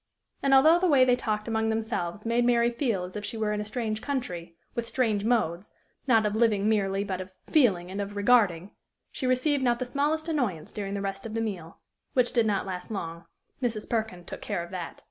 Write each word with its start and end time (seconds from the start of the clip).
And, 0.41 0.51
although 0.55 0.79
the 0.79 0.87
way 0.87 1.05
they 1.05 1.15
talked 1.15 1.47
among 1.47 1.69
themselves 1.69 2.25
made 2.25 2.43
Mary 2.43 2.71
feel 2.71 3.03
as 3.03 3.15
if 3.15 3.23
she 3.23 3.37
were 3.37 3.53
in 3.53 3.61
a 3.61 3.65
strange 3.65 4.01
country, 4.01 4.55
with 4.73 4.87
strange 4.87 5.23
modes, 5.23 5.73
not 6.07 6.25
of 6.25 6.33
living 6.35 6.67
merely, 6.67 7.03
but 7.03 7.21
of 7.21 7.29
feeling 7.51 7.91
and 7.91 8.01
of 8.01 8.15
regarding, 8.15 8.71
she 9.11 9.27
received 9.27 9.61
not 9.63 9.77
the 9.77 9.85
smallest 9.85 10.27
annoyance 10.27 10.71
during 10.71 10.95
the 10.95 11.01
rest 11.01 11.27
of 11.27 11.35
the 11.35 11.39
meal 11.39 11.77
which 12.13 12.33
did 12.33 12.47
not 12.47 12.65
last 12.65 12.89
long: 12.89 13.25
Mrs. 13.61 13.87
Perkin 13.87 14.25
took 14.25 14.41
care 14.41 14.63
of 14.63 14.71
that. 14.71 14.97